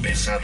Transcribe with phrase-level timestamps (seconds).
[0.00, 0.40] Pesada.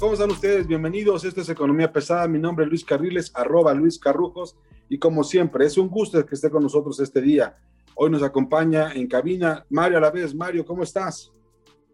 [0.00, 0.66] ¿Cómo están ustedes?
[0.66, 1.26] Bienvenidos.
[1.26, 2.26] Esto es Economía Pesada.
[2.26, 4.56] Mi nombre es Luis Carriles, arroba Luis Carrujos.
[4.88, 7.58] Y como siempre, es un gusto que esté con nosotros este día.
[7.94, 10.34] Hoy nos acompaña en cabina Mario a la vez.
[10.34, 11.30] Mario, ¿cómo estás?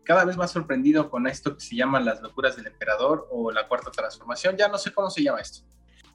[0.05, 3.67] Cada vez más sorprendido con esto que se llama las locuras del emperador o la
[3.67, 4.57] cuarta transformación.
[4.57, 5.67] Ya no sé cómo se llama esto.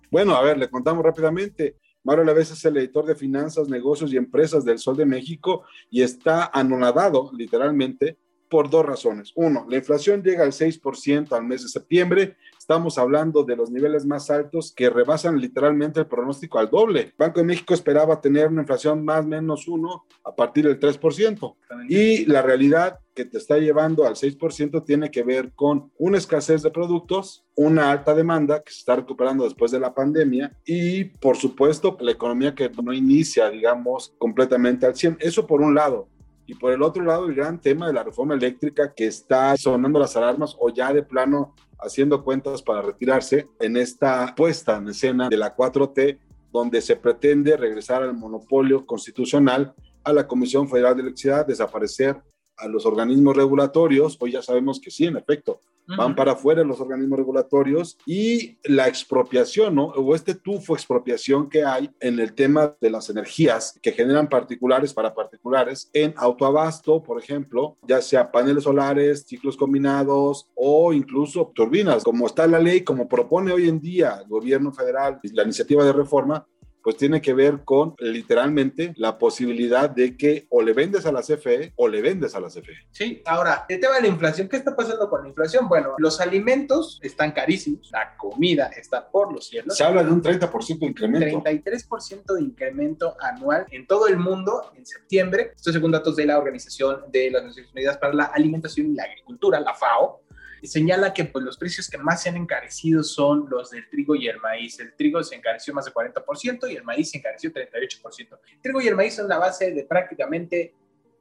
[0.10, 1.76] Bueno, a ver, le contamos rápidamente.
[2.04, 6.02] Mario Alavés es el editor de finanzas, negocios y empresas del Sol de México y
[6.02, 8.18] está anonadado, literalmente,
[8.50, 9.32] por dos razones.
[9.36, 12.36] Uno, la inflación llega al 6% al mes de septiembre.
[12.70, 17.16] Estamos hablando de los niveles más altos que rebasan literalmente el pronóstico al doble.
[17.18, 21.56] Banco de México esperaba tener una inflación más o menos uno a partir del 3%.
[21.90, 26.62] Y la realidad que te está llevando al 6% tiene que ver con una escasez
[26.62, 31.38] de productos, una alta demanda que se está recuperando después de la pandemia y, por
[31.38, 35.18] supuesto, la economía que no inicia, digamos, completamente al 100.
[35.22, 36.08] Eso por un lado.
[36.46, 39.98] Y por el otro lado, el gran tema de la reforma eléctrica que está sonando
[39.98, 45.30] las alarmas o ya de plano haciendo cuentas para retirarse en esta puesta en escena
[45.30, 46.20] de la 4T,
[46.52, 52.22] donde se pretende regresar al monopolio constitucional a la Comisión Federal de Electricidad, desaparecer
[52.58, 55.62] a los organismos regulatorios, hoy ya sabemos que sí, en efecto,
[55.98, 59.86] van para afuera los organismos regulatorios y la expropiación, ¿no?
[59.86, 64.94] O este tufo expropiación que hay en el tema de las energías que generan particulares
[64.94, 72.04] para particulares en autoabasto, por ejemplo, ya sea paneles solares, ciclos combinados o incluso turbinas,
[72.04, 75.94] como está la ley, como propone hoy en día el gobierno federal la iniciativa de
[75.94, 76.46] reforma,
[76.90, 81.22] pues tiene que ver con literalmente la posibilidad de que o le vendes a la
[81.22, 82.74] CFE o le vendes a la CFE.
[82.90, 85.68] Sí, ahora, el tema de la inflación, ¿qué está pasando con la inflación?
[85.68, 89.78] Bueno, los alimentos están carísimos, la comida está por los cielos.
[89.78, 91.44] Se habla de un 30% de incremento.
[91.44, 95.52] 33% de incremento anual en todo el mundo en septiembre.
[95.56, 99.04] Esto según datos de la Organización de las Naciones Unidas para la Alimentación y la
[99.04, 100.24] Agricultura, la FAO
[100.68, 104.28] señala que pues, los precios que más se han encarecido son los del trigo y
[104.28, 104.80] el maíz.
[104.80, 108.40] El trigo se encareció más de 40% y el maíz se encareció 38%.
[108.54, 110.74] El trigo y el maíz son la base de prácticamente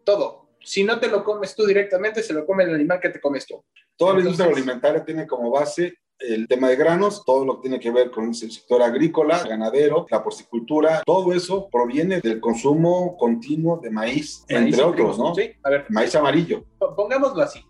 [0.05, 0.49] todo.
[0.63, 3.47] Si no te lo comes tú directamente, se lo come el animal que te comes
[3.47, 3.63] tú.
[3.97, 7.79] Toda la industria alimentaria tiene como base el tema de granos, todo lo que tiene
[7.79, 13.79] que ver con el sector agrícola, ganadero, la porcicultura, todo eso proviene del consumo continuo
[13.79, 15.29] de maíz, Maíz entre otros, trigo.
[15.29, 15.35] ¿no?
[15.37, 16.65] Sí, a ver, Maíz amarillo.
[16.77, 17.65] po- pongámoslo así.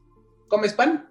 [0.48, 1.07] ¿Comes pan?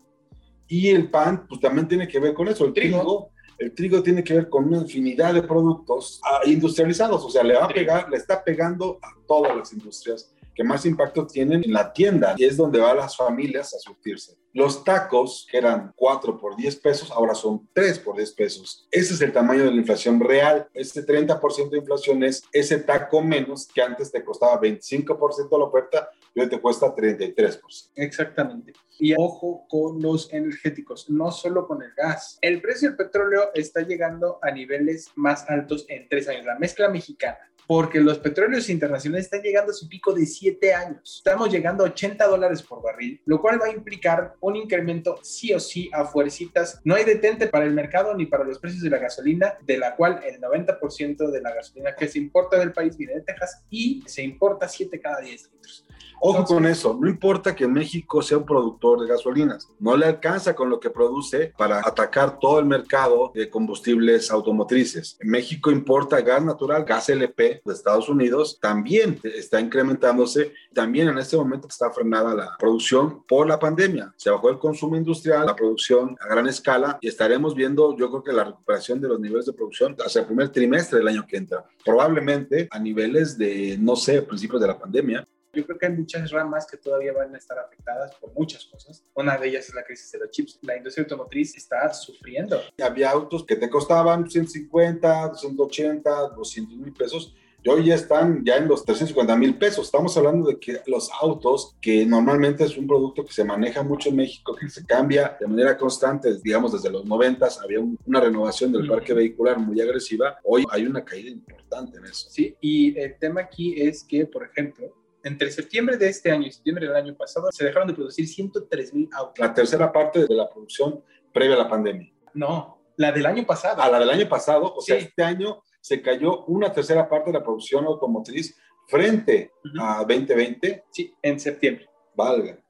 [0.67, 2.65] Y el pan, pues también tiene que ver con eso.
[2.65, 3.31] El Trigo.
[3.57, 7.23] el trigo tiene que ver con una infinidad de productos ah, industrializados.
[7.23, 10.87] O sea, le va a pegar, le está pegando a todas las industrias que más
[10.87, 14.35] impacto tienen en la tienda y es donde van las familias a surtirse.
[14.53, 18.87] Los tacos, que eran 4 por 10 pesos, ahora son 3 por 10 pesos.
[18.89, 20.67] Ese es el tamaño de la inflación real.
[20.73, 26.09] Ese 30% de inflación es ese taco menos que antes te costaba 25% la oferta
[26.45, 27.91] te cuesta 33%.
[27.95, 28.73] Exactamente.
[28.99, 32.37] Y ojo con los energéticos, no solo con el gas.
[32.41, 36.45] El precio del petróleo está llegando a niveles más altos en tres años.
[36.45, 41.17] La mezcla mexicana, porque los petróleos internacionales están llegando a su pico de siete años.
[41.17, 45.53] Estamos llegando a 80 dólares por barril, lo cual va a implicar un incremento sí
[45.53, 46.79] o sí a fuercitas.
[46.85, 49.95] No hay detente para el mercado ni para los precios de la gasolina, de la
[49.95, 54.01] cual el 90% de la gasolina que se importa del país viene de Texas y
[54.07, 55.85] se importa 7 cada 10 litros.
[56.19, 60.55] Ojo con eso, no importa que México sea un productor de gasolinas, no le alcanza
[60.55, 65.17] con lo que produce para atacar todo el mercado de combustibles automotrices.
[65.21, 71.37] México importa gas natural, gas LP de Estados Unidos, también está incrementándose, también en este
[71.37, 74.13] momento está frenada la producción por la pandemia.
[74.17, 78.23] Se bajó el consumo industrial, la producción a gran escala y estaremos viendo, yo creo
[78.23, 81.37] que la recuperación de los niveles de producción hacia el primer trimestre del año que
[81.37, 85.27] entra, probablemente a niveles de, no sé, principios de la pandemia.
[85.53, 89.03] Yo creo que hay muchas ramas que todavía van a estar afectadas por muchas cosas.
[89.15, 90.59] Una de ellas es la crisis de los chips.
[90.61, 92.61] La industria automotriz está sufriendo.
[92.83, 98.57] había autos que te costaban 150, 180, 200 mil pesos, y hoy ya están ya
[98.57, 99.85] en los 350 mil pesos.
[99.85, 104.09] Estamos hablando de que los autos, que normalmente es un producto que se maneja mucho
[104.09, 108.71] en México, que se cambia de manera constante, digamos desde los 90 había una renovación
[108.71, 112.29] del parque vehicular muy agresiva, hoy hay una caída importante en eso.
[112.29, 114.93] Sí, y el tema aquí es que, por ejemplo,
[115.23, 118.93] entre septiembre de este año y septiembre del año pasado se dejaron de producir 103
[118.93, 119.39] mil autos.
[119.39, 121.03] La tercera parte de la producción
[121.33, 122.11] previa a la pandemia.
[122.33, 123.81] No, la del año pasado.
[123.81, 127.31] A ah, la del año pasado, o sea, este año se cayó una tercera parte
[127.31, 128.57] de la producción automotriz
[128.89, 130.83] frente a 2020.
[130.91, 131.87] Sí, en septiembre.
[132.13, 132.61] Valga.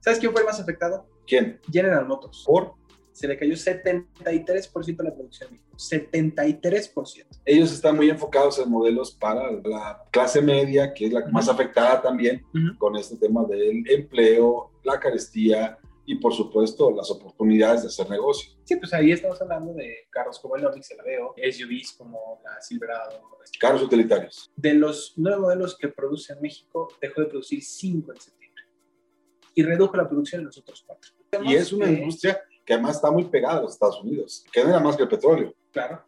[0.00, 1.06] ¿Sabes quién fue el más afectado?
[1.26, 1.60] ¿Quién?
[1.70, 2.44] General Motors.
[2.46, 2.72] ¿Por?
[3.12, 5.60] Se le cayó 73% de la producción.
[5.76, 7.26] 73%.
[7.44, 12.00] Ellos están muy enfocados en modelos para la clase media, que es la más afectada
[12.00, 12.46] también
[12.78, 15.76] con este tema del empleo, la carestía,
[16.08, 18.50] y por supuesto las oportunidades de hacer negocio.
[18.64, 22.58] Sí, pues ahí estamos hablando de carros como el Onix, el Aveo, SUVs como la
[22.62, 23.28] Silverado.
[23.60, 24.50] Carros utilitarios.
[24.56, 28.64] De los nueve modelos que produce en México, dejó de producir cinco en septiembre
[29.54, 31.10] y redujo la producción en los otros cuatro.
[31.44, 34.70] Y es una industria que además está muy pegada a los Estados Unidos, que no
[34.70, 35.54] era más que el petróleo.
[35.70, 36.02] Claro.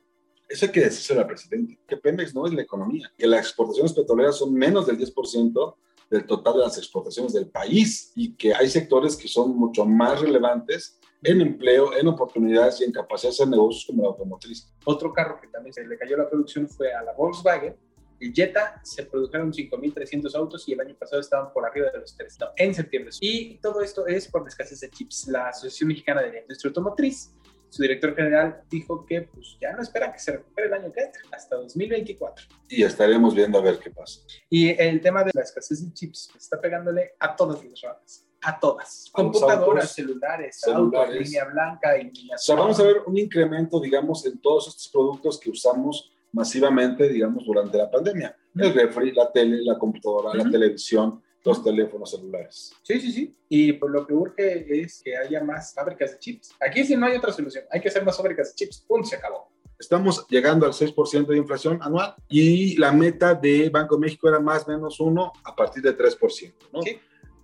[0.49, 3.93] Eso hay que decirse al presidente, que Pemex no es la economía, que las exportaciones
[3.93, 5.77] petroleras son menos del 10%
[6.11, 10.21] del total de las exportaciones del país y que hay sectores que son mucho más
[10.21, 14.73] relevantes en empleo, en oportunidades y en capacidad de negocios como la automotriz.
[14.85, 17.77] Otro carro que también se le cayó la producción fue a la Volkswagen.
[18.19, 22.15] El Jetta se produjeron 5.300 autos y el año pasado estaban por arriba de los
[22.15, 23.13] 3, en septiembre.
[23.21, 25.29] Y todo esto es por la escasez de chips.
[25.29, 27.31] La Asociación Mexicana de la Industria Automotriz
[27.71, 31.03] su director general dijo que pues ya no espera que se recupere el año que
[31.03, 32.47] entra, hasta 2024.
[32.69, 34.21] Y estaremos viendo a ver qué pasa.
[34.49, 38.27] Y el tema de la escasez de chips está pegándole a todas las ramas.
[38.43, 39.07] A todas.
[39.13, 44.41] Computadoras, celulares, autos, línea blanca, y O sea, vamos a ver un incremento, digamos, en
[44.41, 48.35] todos estos productos que usamos masivamente, digamos, durante la pandemia.
[48.55, 52.73] El refri, la tele, la computadora, la televisión, los teléfonos celulares.
[52.83, 53.37] Sí, sí, sí.
[53.49, 56.55] Y por lo que urge es que haya más fábricas de chips.
[56.61, 57.65] Aquí sí no hay otra solución.
[57.71, 58.85] Hay que hacer más fábricas de chips.
[58.87, 59.51] Punto, se acabó.
[59.79, 64.39] Estamos llegando al 6% de inflación anual y la meta de Banco de México era
[64.39, 66.53] más o menos 1 a partir de 3%.
[66.73, 66.81] ¿no?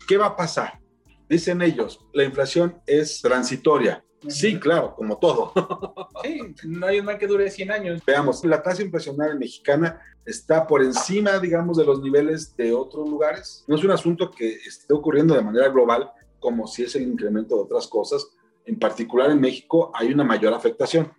[0.06, 0.78] ¿Qué va a pasar?
[1.28, 4.04] Dicen ellos, la inflación es transitoria.
[4.28, 5.52] Sí, claro, como todo.
[6.22, 8.02] Sí, no hay un mal que dure 100 años.
[8.04, 13.64] Veamos, la tasa inflacionaria mexicana está por encima, digamos, de los niveles de otros lugares.
[13.68, 17.54] No es un asunto que esté ocurriendo de manera global, como si es el incremento
[17.54, 18.26] de otras cosas.
[18.64, 21.12] En particular en México hay una mayor afectación.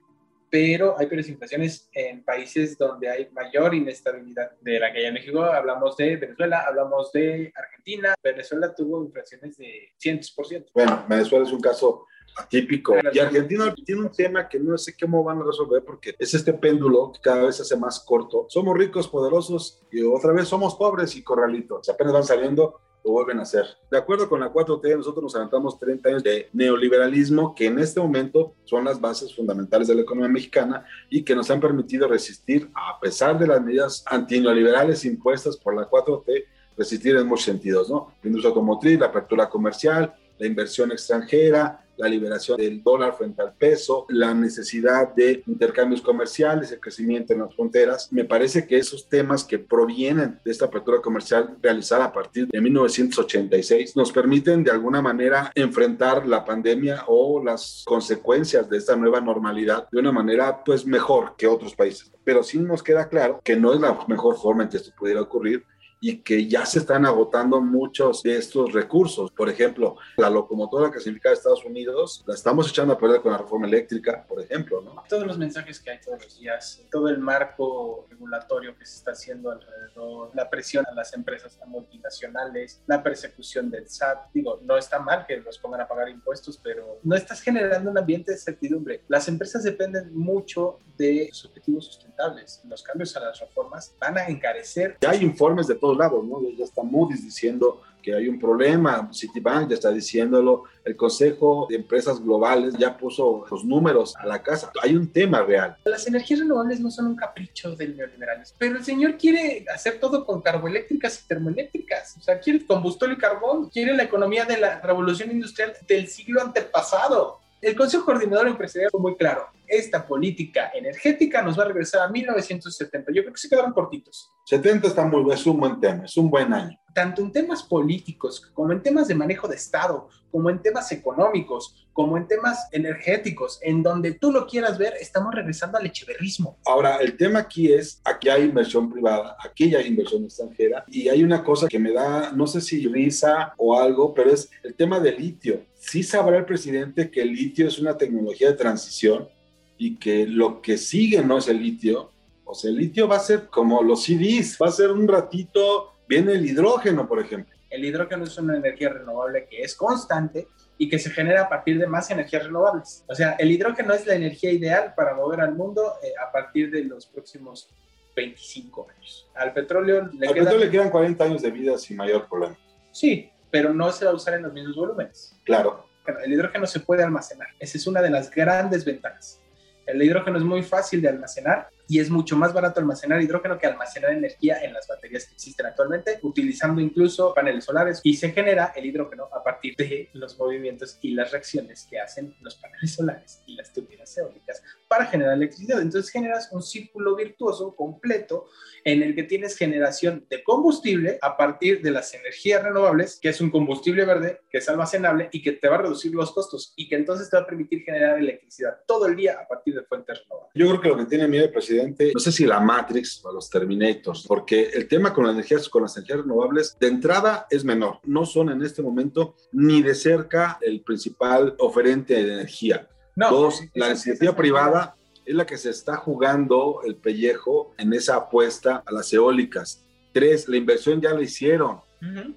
[0.50, 5.14] Pero hay peores inflaciones en países donde hay mayor inestabilidad de la que hay en
[5.14, 5.44] México.
[5.44, 8.16] Hablamos de Venezuela, hablamos de Argentina.
[8.24, 10.68] Venezuela tuvo inflaciones de 100%.
[10.74, 12.06] Bueno, Venezuela es un caso
[12.38, 12.96] atípico.
[13.12, 16.54] Y Argentina tiene un tema que no sé cómo van a resolver porque es este
[16.54, 18.46] péndulo que cada vez se hace más corto.
[18.50, 21.90] Somos ricos, poderosos y otra vez somos pobres y corralitos.
[21.90, 23.66] Apenas van saliendo, lo vuelven a hacer.
[23.90, 28.00] De acuerdo con la 4T, nosotros nos aventamos 30 años de neoliberalismo que en este
[28.00, 32.70] momento son las bases fundamentales de la economía mexicana y que nos han permitido resistir,
[32.74, 36.46] a pesar de las medidas antineoliberales impuestas por la 4T,
[36.78, 38.14] resistir en muchos sentidos, ¿no?
[38.22, 43.54] La industria automotriz, la apertura comercial, la inversión extranjera, la liberación del dólar frente al
[43.54, 48.12] peso, la necesidad de intercambios comerciales, el crecimiento en las fronteras.
[48.12, 52.62] Me parece que esos temas que provienen de esta apertura comercial realizada a partir de
[52.62, 59.20] 1986 nos permiten de alguna manera enfrentar la pandemia o las consecuencias de esta nueva
[59.20, 62.12] normalidad de una manera pues mejor que otros países.
[62.24, 65.22] Pero sí nos queda claro que no es la mejor forma en que esto pudiera
[65.22, 65.66] ocurrir
[66.00, 69.32] y que ya se están agotando muchos de estos recursos.
[69.32, 73.38] Por ejemplo, la locomotora que significa Estados Unidos la estamos echando a perder con la
[73.38, 75.04] reforma eléctrica, por ejemplo, ¿no?
[75.10, 79.12] Todos los mensajes que hay todos los días, todo el marco regulatorio que se está
[79.12, 84.30] haciendo alrededor, la presión a las empresas multinacionales, la persecución del SAT.
[84.34, 87.98] Digo, no está mal que los pongan a pagar impuestos, pero no estás generando un
[87.98, 89.04] ambiente de certidumbre.
[89.08, 92.62] Las empresas dependen mucho de sus objetivos sustentables.
[92.68, 94.98] Los cambios a las reformas van a encarecer.
[95.02, 96.42] Ya hay informes de todo lados, ¿no?
[96.58, 101.76] Ya está Moody's diciendo que hay un problema, Citibank ya está diciéndolo, el Consejo de
[101.76, 105.76] Empresas Globales ya puso los números a la casa, hay un tema real.
[105.84, 110.26] Las energías renovables no son un capricho del neoliberalismo, pero el señor quiere hacer todo
[110.26, 114.80] con carboeléctricas y termoeléctricas, o sea, quiere combustible y carbón, quiere la economía de la
[114.80, 117.40] revolución industrial del siglo antepasado.
[117.60, 119.48] El Consejo Coordinador Empresarial fue muy claro.
[119.68, 123.12] Esta política energética nos va a regresar a 1970.
[123.12, 124.32] Yo creo que se quedaron cortitos.
[124.46, 126.78] 70 está muy, es un buen tema, es un buen año.
[126.98, 131.88] Tanto en temas políticos, como en temas de manejo de Estado, como en temas económicos,
[131.94, 136.58] como en temas energéticos, en donde tú lo quieras ver, estamos regresando al echeverrismo.
[136.66, 141.24] Ahora, el tema aquí es, aquí hay inversión privada, aquí hay inversión extranjera, y hay
[141.24, 145.00] una cosa que me da, no sé si risa o algo, pero es el tema
[145.00, 145.62] del litio.
[145.76, 149.30] Sí sabrá el presidente que el litio es una tecnología de transición
[149.78, 152.10] y que lo que sigue no es el litio.
[152.44, 155.92] O sea, el litio va a ser como los CDs, va a ser un ratito,
[156.08, 157.56] viene el hidrógeno, por ejemplo.
[157.70, 160.48] El hidrógeno es una energía renovable que es constante
[160.78, 163.04] y que se genera a partir de más energías renovables.
[163.08, 166.72] O sea, el hidrógeno es la energía ideal para mover al mundo eh, a partir
[166.72, 167.70] de los próximos
[168.16, 169.30] 25 años.
[169.36, 170.46] Al petróleo le, al quedan...
[170.46, 172.58] petróleo le quedan 40 años de vida sin mayor problema.
[172.92, 175.36] Sí, pero no se va a usar en los mismos volúmenes.
[175.44, 175.88] Claro.
[176.24, 177.50] El hidrógeno se puede almacenar.
[177.60, 179.42] Esa es una de las grandes ventajas.
[179.86, 183.68] El hidrógeno es muy fácil de almacenar y es mucho más barato almacenar hidrógeno que
[183.68, 188.74] almacenar energía en las baterías que existen actualmente, utilizando incluso paneles solares y se genera
[188.76, 193.42] el hidrógeno a partir de los movimientos y las reacciones que hacen los paneles solares
[193.46, 195.82] y las turbinas eólicas para generar electricidad.
[195.82, 198.48] Entonces generas un círculo virtuoso completo
[198.84, 203.42] en el que tienes generación de combustible a partir de las energías renovables, que es
[203.42, 206.88] un combustible verde, que es almacenable y que te va a reducir los costos y
[206.88, 210.20] que entonces te va a permitir generar electricidad todo el día a partir de fuentes
[210.24, 210.52] renovables.
[210.54, 211.77] Yo creo que lo que tiene miedo el presidente,
[212.14, 215.84] no sé si la Matrix o los Terminators, porque el tema con las energías, con
[215.84, 218.00] las energías renovables, de entrada es menor.
[218.04, 222.88] No son en este momento ni de cerca el principal oferente de energía.
[223.16, 228.16] No, Dos, la iniciativa privada es la que se está jugando el pellejo en esa
[228.16, 229.84] apuesta a las eólicas.
[230.14, 231.82] Tres, la inversión ya la hicieron.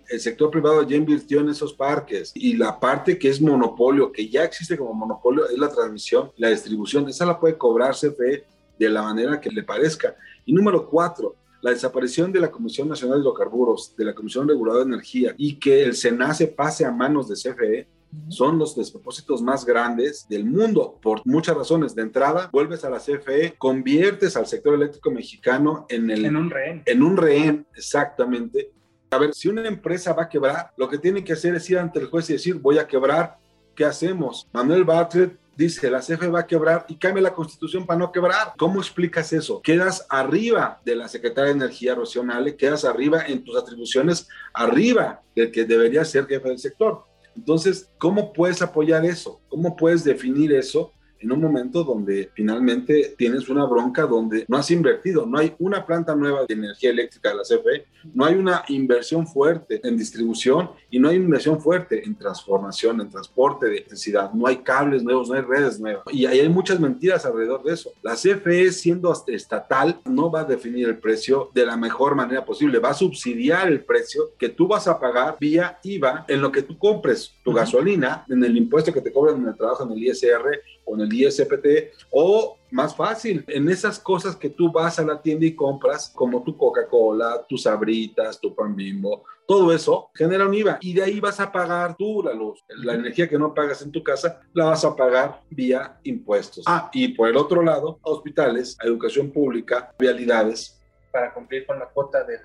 [0.09, 4.29] El sector privado ya invirtió en esos parques y la parte que es monopolio, que
[4.29, 7.09] ya existe como monopolio, es la transmisión, la distribución.
[7.09, 8.45] Esa la puede cobrar CFE
[8.81, 10.17] de la manera que le parezca.
[10.47, 14.85] Y número cuatro, la desaparición de la Comisión Nacional de Hidrocarburos, de la Comisión Reguladora
[14.85, 17.87] de Energía y que el SENACE pase a manos de CFE
[18.29, 21.95] son los despropósitos más grandes del mundo por muchas razones.
[21.95, 26.51] De entrada, vuelves a la CFE, conviertes al sector eléctrico mexicano en, el, en un
[26.51, 26.83] rehén.
[26.87, 28.73] En un rehén, exactamente.
[29.11, 31.79] A ver, si una empresa va a quebrar, lo que tiene que hacer es ir
[31.79, 33.37] ante el juez y decir, voy a quebrar,
[33.77, 34.49] ¿qué hacemos?
[34.53, 38.55] Manuel Bartlett dice, la CFE va a quebrar y cambia la constitución para no quebrar.
[38.57, 39.61] ¿Cómo explicas eso?
[39.63, 42.25] Quedas arriba de la Secretaría de Energía, Rocío
[42.57, 47.05] quedas arriba en tus atribuciones, arriba del que debería ser jefe del sector.
[47.37, 49.41] Entonces, ¿cómo puedes apoyar eso?
[49.49, 54.71] ¿Cómo puedes definir eso en un momento donde finalmente tienes una bronca donde no has
[54.71, 58.65] invertido, no hay una planta nueva de energía eléctrica de la CFE, no hay una
[58.69, 64.33] inversión fuerte en distribución y no hay inversión fuerte en transformación, en transporte de electricidad,
[64.33, 66.05] no hay cables nuevos, no hay redes nuevas.
[66.11, 67.93] Y hay muchas mentiras alrededor de eso.
[68.03, 72.79] La CFE siendo estatal no va a definir el precio de la mejor manera posible,
[72.79, 76.63] va a subsidiar el precio que tú vas a pagar vía IVA en lo que
[76.63, 80.03] tú compres tu gasolina, en el impuesto que te cobran en el trabajo en el
[80.03, 80.61] ISR
[80.95, 85.47] en el ISPT o más fácil, en esas cosas que tú vas a la tienda
[85.47, 90.79] y compras, como tu Coca-Cola, tus sabritas, tu pan bimbo, todo eso genera un IVA
[90.81, 92.65] y de ahí vas a pagar tú la luz.
[92.69, 96.65] La energía que no pagas en tu casa la vas a pagar vía impuestos.
[96.69, 100.81] Ah, y por el otro lado, hospitales, educación pública, vialidades.
[101.11, 102.39] Para cumplir con la cuota del,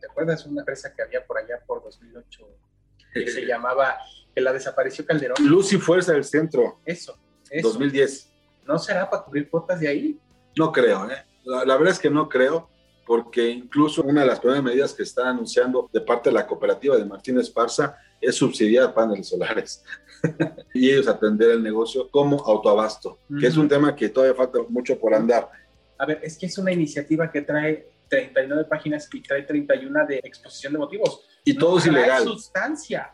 [0.00, 0.46] ¿te acuerdas?
[0.46, 2.46] Una empresa que había por allá por 2008
[3.14, 3.98] que se llamaba,
[4.34, 5.36] que la desapareció Calderón.
[5.40, 6.80] Luz y Fuerza del Centro.
[6.84, 7.18] Eso.
[7.62, 8.30] 2010.
[8.66, 10.18] ¿No será para cubrir cuotas de ahí?
[10.56, 11.16] No creo, ¿eh?
[11.44, 12.70] La, verdad es que no creo,
[13.06, 16.96] porque incluso una de las primeras medidas que está anunciando de parte de la cooperativa
[16.96, 19.84] de Martín Esparza es subsidiar paneles solares
[20.74, 24.98] y ellos atender el negocio como autoabasto, que es un tema que todavía falta mucho
[24.98, 25.50] por andar.
[25.98, 30.20] A ver, es que es una iniciativa que trae 39 páginas y trae 31 de
[30.24, 31.26] exposición de motivos.
[31.44, 32.24] Y todo es ilegal.
[32.24, 33.12] sustancia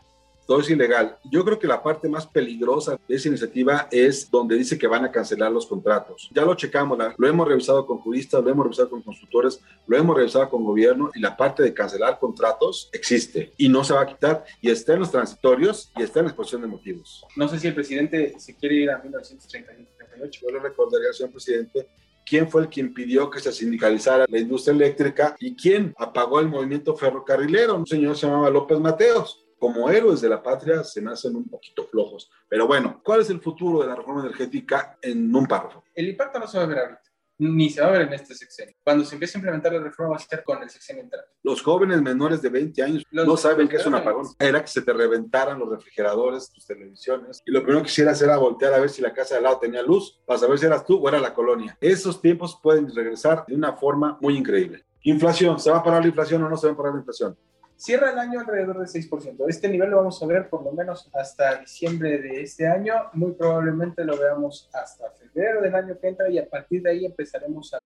[0.51, 1.15] todo es ilegal.
[1.31, 5.05] Yo creo que la parte más peligrosa de esa iniciativa es donde dice que van
[5.05, 6.29] a cancelar los contratos.
[6.35, 10.13] Ya lo checamos, lo hemos revisado con juristas, lo hemos revisado con consultores, lo hemos
[10.13, 14.05] revisado con gobierno y la parte de cancelar contratos existe y no se va a
[14.05, 17.25] quitar y está en los transitorios y está en la exposición de motivos.
[17.37, 20.41] No sé si el presidente se quiere ir a 1938.
[20.43, 21.87] Yo le recordaría al señor presidente
[22.25, 26.49] quién fue el que impidió que se sindicalizara la industria eléctrica y quién apagó el
[26.49, 27.77] movimiento ferrocarrilero.
[27.77, 31.47] Un señor se llamaba López Mateos como héroes de la patria se me hacen un
[31.47, 32.31] poquito flojos.
[32.49, 35.83] Pero bueno, ¿cuál es el futuro de la reforma energética en un párrafo?
[35.93, 37.03] El impacto no se va a ver ahorita,
[37.37, 38.73] ni se va a ver en este sexenio.
[38.83, 41.29] Cuando se empiece a implementar la reforma va a ser con el sexenio entrante.
[41.43, 44.29] Los jóvenes menores de 20 años no saben qué es un apagón.
[44.39, 48.37] Era que se te reventaran los refrigeradores, tus televisiones, y lo primero que quisieras era
[48.37, 50.83] voltear a ver si la casa de al lado tenía luz, para saber si eras
[50.83, 51.77] tú o era la colonia.
[51.79, 54.83] Esos tiempos pueden regresar de una forma muy increíble.
[55.03, 57.37] Inflación, ¿se va a parar la inflación o no se va a parar la inflación?
[57.81, 59.43] Cierra el año alrededor del 6%.
[59.47, 62.93] Este nivel lo vamos a ver por lo menos hasta diciembre de este año.
[63.13, 67.05] Muy probablemente lo veamos hasta febrero del año que entra y a partir de ahí
[67.07, 67.79] empezaremos a...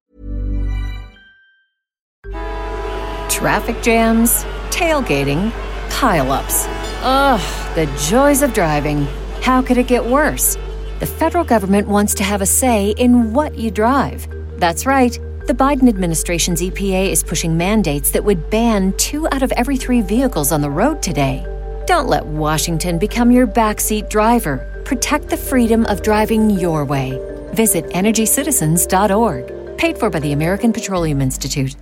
[3.30, 5.50] Traffic jams, tailgating,
[5.90, 6.68] pileups.
[7.02, 7.40] Ugh,
[7.76, 9.08] the joys of driving.
[9.42, 10.58] How could it get worse?
[11.00, 14.28] The federal government wants to have a say in what you drive.
[14.60, 15.18] That's right.
[15.46, 20.02] The Biden administration's EPA is pushing mandates that would ban two out of every three
[20.02, 21.46] vehicles on the road today.
[21.86, 24.82] Don't let Washington become your backseat driver.
[24.86, 27.22] Protect the freedom of driving your way.
[27.54, 29.78] Visit EnergyCitizens.org.
[29.78, 31.76] Paid for by the American Petroleum Institute.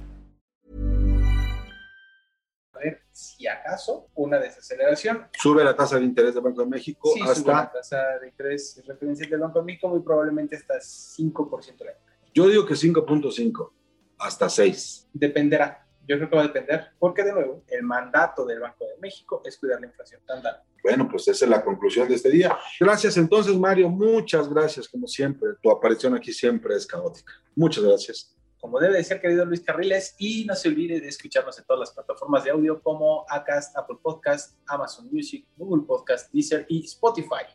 [3.13, 5.27] Si acaso, una desaceleración.
[5.39, 8.27] Sube la tasa de interés del Banco de México Sí, sube hasta la tasa de
[8.27, 12.12] interés referencial del Banco de México muy probablemente hasta 5% del año.
[12.33, 13.71] Yo digo que 5.5
[14.17, 15.09] hasta 6.
[15.13, 15.87] Dependerá.
[16.07, 19.41] Yo creo que va a depender, porque de nuevo, el mandato del Banco de México
[19.45, 20.21] es cuidar la inflación.
[20.25, 20.41] Tan.
[20.83, 22.57] Bueno, pues esa es la conclusión de este día.
[22.77, 23.89] Gracias entonces, Mario.
[23.89, 25.51] Muchas gracias, como siempre.
[25.61, 27.31] Tu aparición aquí siempre es caótica.
[27.55, 28.35] Muchas gracias.
[28.59, 31.81] Como debe de ser, querido Luis Carriles, y no se olvide de escucharnos en todas
[31.81, 37.45] las plataformas de audio como Acast, Apple Podcast, Amazon Music, Google Podcast, Deezer y Spotify.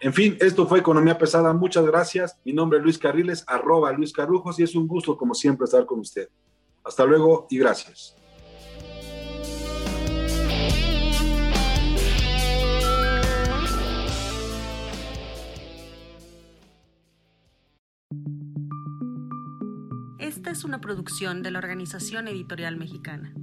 [0.00, 1.52] En fin, esto fue Economía Pesada.
[1.52, 2.38] Muchas gracias.
[2.44, 5.86] Mi nombre es Luis Carriles, arroba Luis Carrujos, y es un gusto, como siempre, estar
[5.86, 6.28] con usted.
[6.84, 8.14] Hasta luego y gracias.
[20.20, 23.34] Esta es una producción de la Organización Editorial Mexicana.